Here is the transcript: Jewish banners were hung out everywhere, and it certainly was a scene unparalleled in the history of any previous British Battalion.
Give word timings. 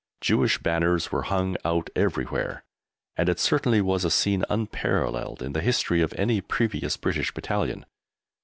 Jewish 0.19 0.57
banners 0.57 1.11
were 1.11 1.21
hung 1.21 1.57
out 1.63 1.91
everywhere, 1.95 2.63
and 3.15 3.29
it 3.29 3.39
certainly 3.39 3.81
was 3.81 4.03
a 4.03 4.09
scene 4.09 4.43
unparalleled 4.49 5.43
in 5.43 5.53
the 5.53 5.61
history 5.61 6.01
of 6.01 6.11
any 6.17 6.41
previous 6.41 6.97
British 6.97 7.31
Battalion. 7.31 7.85